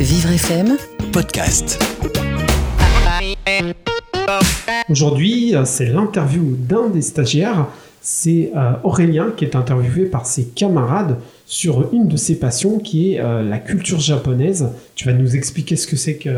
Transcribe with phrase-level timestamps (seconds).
[0.00, 0.76] Vivre FM,
[1.12, 1.82] podcast.
[4.88, 7.66] Aujourd'hui, euh, c'est l'interview d'un des stagiaires.
[8.00, 13.14] C'est euh, Aurélien qui est interviewé par ses camarades sur une de ses passions qui
[13.14, 14.68] est euh, la culture japonaise.
[14.94, 16.30] Tu vas nous expliquer ce que c'est que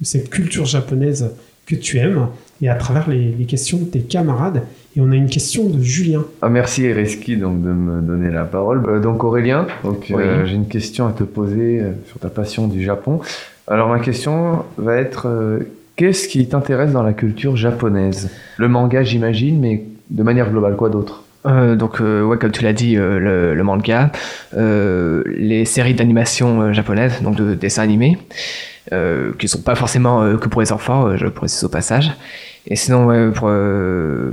[0.00, 1.30] cette culture japonaise
[1.66, 2.28] que tu aimes
[2.62, 4.62] et à travers les, les questions de tes camarades.
[4.96, 6.24] Et on a une question de Julien.
[6.40, 8.82] Ah, merci Ereski donc de me donner la parole.
[8.86, 12.68] Euh, donc Aurélien, donc euh, j'ai une question à te poser euh, sur ta passion
[12.68, 13.20] du Japon.
[13.66, 15.60] Alors ma question va être euh,
[15.96, 18.30] qu'est-ce qui t'intéresse dans la culture japonaise?
[18.58, 21.24] Le manga, j'imagine, mais de manière globale, quoi d'autre?
[21.44, 24.12] Euh, donc, euh, ouais, comme tu l'as dit, euh, le, le manga,
[24.56, 28.16] euh, les séries d'animation euh, japonaises, donc de dessins animés,
[28.92, 32.12] euh, qui sont pas forcément euh, que pour les enfants, euh, je précise au passage.
[32.66, 34.32] Et sinon, ouais, pour euh,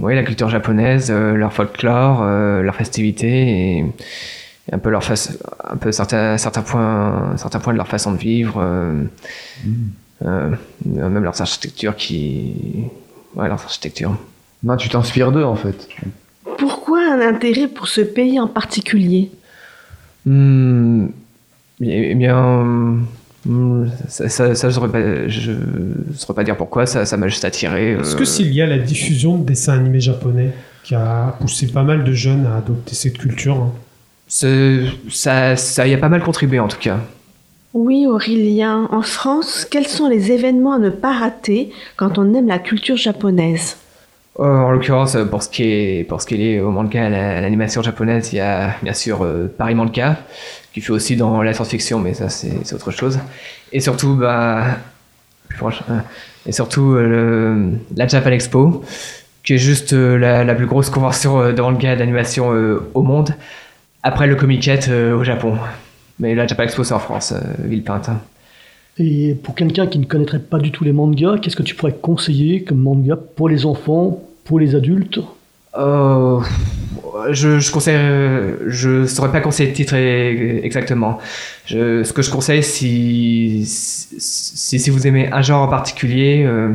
[0.00, 5.04] ouais, la culture japonaise, euh, leur folklore, euh, leurs festivités et, et un peu leur
[5.04, 9.04] face, un peu certains certains points, certains points de leur façon de vivre, euh,
[10.24, 10.50] euh,
[10.84, 12.52] même leurs architectures qui,
[13.36, 14.16] ouais, leurs architectures.
[14.64, 15.88] Non, tu t'inspires d'eux en fait.
[16.58, 19.30] Pourquoi un intérêt pour ce pays en particulier?
[20.26, 21.06] Hmm,
[21.80, 23.06] eh bien, hmm,
[24.08, 25.52] ça, ça, ça, je saurais pas, je
[26.14, 27.92] saurais pas dire pourquoi, ça, ça m'a juste attiré.
[27.92, 30.52] Est-ce euh, que c'est lié à la diffusion de dessins animés japonais
[30.84, 33.72] qui a poussé pas mal de jeunes à adopter cette culture hein
[34.28, 36.98] ça, ça y a pas mal contribué en tout cas.
[37.74, 42.48] Oui, Aurélien, en France, quels sont les événements à ne pas rater quand on aime
[42.48, 43.76] la culture japonaise?
[44.40, 47.08] Euh, en l'occurrence, euh, pour ce qui est, pour ce qui est au manga, à
[47.08, 50.16] la- à l'animation japonaise, il y a bien sûr euh, Paris Manga,
[50.72, 53.18] qui fait aussi dans la science-fiction, mais ça c'est autre chose.
[53.72, 54.64] Et surtout, bah,
[55.48, 56.04] plus proche, hein.
[56.46, 58.84] et surtout euh, la Japan Expo,
[59.42, 63.02] qui est juste euh, la, la plus grosse convention euh, de manga d'animation euh, au
[63.02, 63.30] monde,
[64.04, 65.54] après le Comiket euh, au Japon.
[66.20, 68.10] Mais la Japan Expo c'est en France, euh, Villepinte.
[69.00, 71.92] Et pour quelqu'un qui ne connaîtrait pas du tout les mangas, qu'est-ce que tu pourrais
[72.00, 75.20] conseiller comme manga pour les enfants, pour les adultes
[75.76, 76.40] Euh,
[77.30, 78.00] je, je conseille,
[78.66, 79.94] je saurais pas conseiller le titre
[80.68, 81.18] exactement.
[81.66, 86.70] Je, ce que je conseille, si, si, si vous aimez un genre en particulier, euh,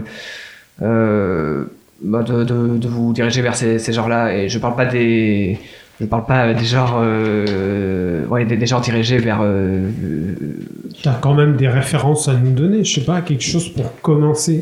[0.82, 1.66] euh,
[2.02, 4.36] bah, de, de, de vous diriger vers ces, ces genres-là.
[4.38, 5.58] Et je parle pas des,
[6.00, 9.40] je parle pas des genres, euh, ouais, des, des genres dirigés vers.
[9.42, 9.90] euh,
[11.02, 14.00] Tu as quand même des références à nous donner, je sais pas, quelque chose pour
[14.02, 14.58] commencer,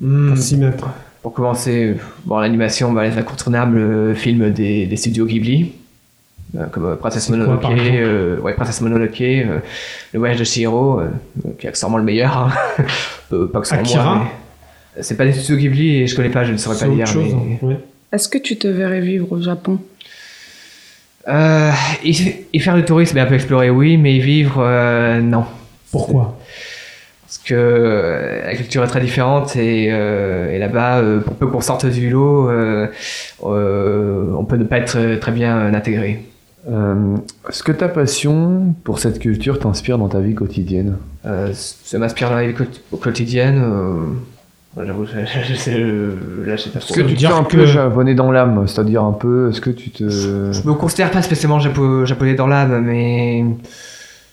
[0.00, 0.88] hmm, pour s'y mettre.
[1.24, 1.96] Pour commencer,
[2.26, 5.72] bon, l'animation, bah, les incontournables euh, films des, des studios Ghibli,
[6.54, 9.58] euh, comme euh, Princesse quoi, Mononoke, euh, ouais, Princesse Mononoke, euh,
[10.12, 11.08] Le Voyage de Chihiro, euh,
[11.58, 12.52] qui est accessoirement le meilleur, hein.
[13.54, 14.26] Pas que ce soit Akira moi,
[14.96, 17.06] mais c'est pas des studios Ghibli et je connais pas, je ne saurais pas dire.
[17.06, 17.34] chose.
[17.34, 17.78] mais- hein, ouais.
[18.12, 19.78] Est-ce que tu te verrais vivre au Japon?
[21.26, 21.70] Euh,
[22.04, 25.46] y, y faire du tourisme et un peu explorer, oui, mais y vivre, euh, non.
[25.90, 26.38] Pourquoi?
[27.44, 31.60] Que euh, la culture est très différente et, euh, et là-bas, euh, pour peu qu'on
[31.60, 32.86] sorte du lot, euh,
[33.42, 36.24] on peut ne pas être très bien intégré.
[37.48, 40.96] Est-ce que ta passion pour cette culture t'inspire dans ta vie quotidienne?
[41.52, 43.62] Ça m'inspire dans la vie quot- quotidienne.
[44.82, 47.56] J'avoue, je, je, je, sais, là, je sais pas Est-ce que tu te un que-
[47.58, 48.64] peu japonais dans l'âme?
[48.66, 50.08] C'est-à-dire un peu, est-ce que tu te...
[50.08, 53.44] Je me considère pas spécialement japo- japonais dans l'âme, mais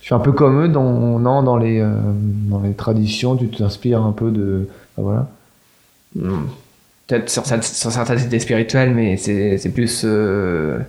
[0.02, 1.92] Tu fais un peu comme eux dans, non, dans, les, euh,
[2.50, 4.68] dans les traditions, tu t'inspires un peu de...
[4.98, 5.30] ah, voilà.
[6.16, 6.46] hmm,
[7.08, 10.04] peut-être sur, sur certaines idées spirituelles, mais c'est c'est plus.
[10.06, 10.80] euh,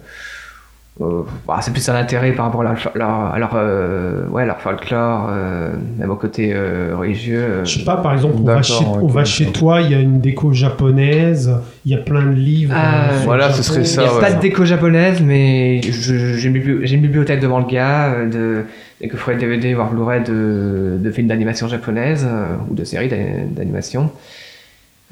[1.00, 4.44] euh, bah, c'est plus un intérêt par rapport à leur, leur, à leur, euh, ouais,
[4.44, 7.40] leur folklore, euh, même au côté euh, religieux.
[7.42, 7.64] euh.
[7.64, 9.58] Je sais pas, par exemple, on va, chez, on ok, va chez d'accord.
[9.58, 11.50] toi, il y a une déco japonaise,
[11.86, 12.74] il y a plein de livres.
[12.76, 14.02] Ah, euh, voilà, ce serait Il ça.
[14.02, 14.20] n'y a ouais.
[14.20, 16.52] pas de déco japonaise, mais j'ai une,
[17.00, 18.64] bibliothèque de manga, de,
[19.00, 22.26] des coffrets DVD, voire Blu-ray de, de films d'animation japonaise,
[22.70, 23.16] ou de séries d'a-
[23.50, 24.10] d'animation.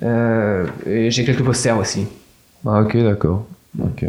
[0.03, 2.07] Euh, et j'ai quelques posters aussi.
[2.67, 3.47] Ah ok, d'accord.
[3.83, 4.05] Ok.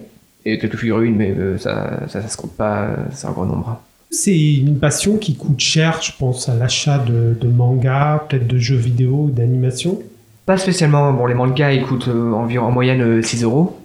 [0.46, 3.46] Et quelques figurines, mais euh, ça, ça, ça se compte pas, euh, c'est un grand
[3.46, 3.80] nombre.
[4.14, 8.58] C'est une passion qui coûte cher, je pense, à l'achat de, de mangas, peut-être de
[8.58, 10.00] jeux vidéo, d'animation.
[10.46, 13.78] Pas spécialement, bon, les mangas ils coûtent euh, environ en moyenne euh, 6 euros.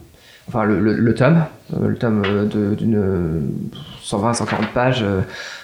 [0.48, 1.44] Enfin, le, le, le tome,
[1.80, 3.40] le tome euh, d'une euh,
[4.04, 5.04] 120-140 pages.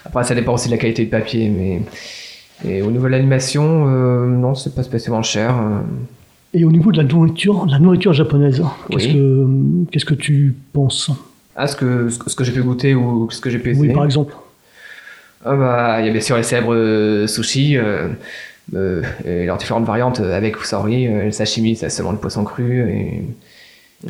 [0.05, 1.83] Après, ça dépend aussi de la qualité de papier, mais.
[2.65, 5.57] Et au niveau de l'animation, non, c'est pas spécialement cher.
[6.55, 9.47] Et au niveau de la nourriture, la nourriture japonaise, qu'est-ce que
[9.91, 11.11] qu'est-ce que tu penses?
[11.57, 13.95] Ah, ce que, ce que- j'ai pu goûter ou ce que j'ai pu essayer Oui,
[13.95, 14.35] par exemple.
[15.45, 18.09] Ah bah, il y a bien sûr les célèbres euh, sushis, euh,
[18.75, 21.09] euh, et leurs différentes variantes avec ou sans riz.
[21.09, 22.89] Le sashimi, c'est seulement le poisson cru.
[22.91, 23.23] Et,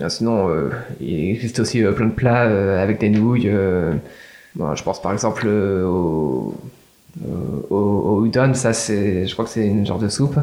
[0.08, 3.50] sinon, euh, il existe aussi euh, plein de plats euh, avec des nouilles.
[4.56, 6.54] bon, je pense par exemple au,
[7.70, 10.38] au, donne, ça c'est, je crois que c'est une genre de soupe.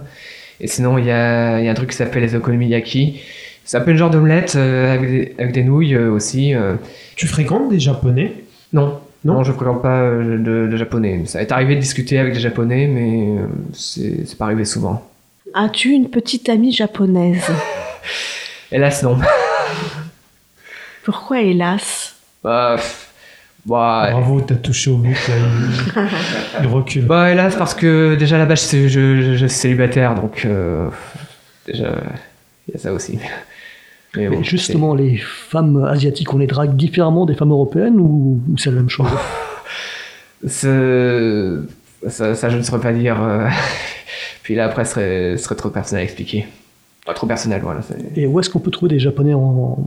[0.61, 3.21] Et sinon, il y a, y a, un truc qui s'appelle les okonomiyaki.
[3.65, 6.53] C'est un peu une genre d'omelette avec, avec, des nouilles aussi.
[7.15, 8.33] Tu fréquentes des Japonais?
[8.73, 8.99] Non.
[9.23, 11.21] Non, je ne fréquente pas de, de, Japonais.
[11.25, 13.35] Ça est arrivé de discuter avec des Japonais, mais
[13.73, 15.05] c'est pas arrivé souvent.
[15.53, 17.43] As-tu une petite amie japonaise?
[18.71, 19.17] Hélas, non.
[21.03, 22.15] Pourquoi hélas?
[22.43, 22.75] Bah.
[23.65, 25.17] Bah Bravo, t'as touché au but,
[26.61, 27.05] il, recule.
[27.05, 30.43] Bah, hélas, parce que déjà là-bas, je, je, je, suis célibataire, donc.
[30.45, 30.89] Euh,
[31.67, 31.95] déjà,
[32.67, 33.19] il y a ça aussi.
[34.15, 38.77] Mais, justement, les femmes asiatiques, on les drague différemment des femmes européennes ou, c'est la
[38.77, 39.07] même chose?
[42.07, 43.21] Ça, ça, je ne saurais pas dire.
[43.21, 43.45] Euh,
[44.43, 46.47] puis là, après, ce serait, serait trop personnel à expliquer.
[47.05, 47.81] Pas trop personnel, voilà.
[48.15, 49.77] Et où est-ce qu'on peut trouver des Japonais en...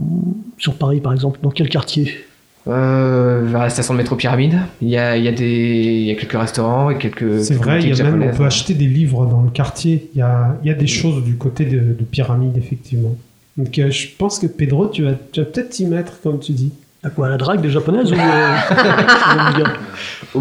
[0.59, 1.39] sur Paris, par exemple?
[1.41, 2.23] Dans quel quartier?
[2.67, 4.57] Euh, vers la station de métro Pyramide.
[4.81, 7.43] Il y a, il y a, des, il y a quelques restaurants et quelques.
[7.43, 10.09] C'est vrai, il y a même, on peut acheter des livres dans le quartier.
[10.13, 13.15] Il y a, il y a des choses du côté de, Pyramide, effectivement.
[13.57, 16.53] Donc euh, je pense que Pedro, tu vas, tu vas peut-être t'y mettre, comme tu
[16.53, 16.71] dis.
[17.03, 18.55] À quoi À la drague des japonaises ou euh,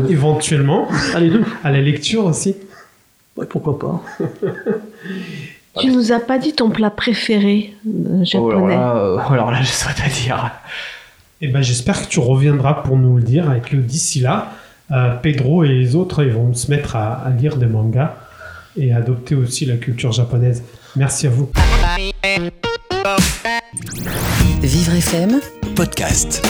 [0.08, 0.86] Éventuellement.
[1.14, 1.44] À les deux.
[1.64, 2.54] À la lecture aussi.
[3.36, 4.02] Ouais, pourquoi pas.
[5.80, 8.76] tu nous as pas dit ton plat préféré euh, japonais.
[8.76, 10.52] Oh, alors là, je saurais pas dire.
[11.44, 13.52] Eh ben, j'espère que tu reviendras pour nous le dire.
[13.52, 14.52] Et que d'ici là,
[14.92, 18.14] euh, Pedro et les autres, ils vont se mettre à, lire des mangas
[18.76, 20.62] et adopter aussi la culture japonaise.
[20.94, 21.50] Merci à vous.
[24.62, 25.40] Vivre FM
[25.74, 26.46] podcast.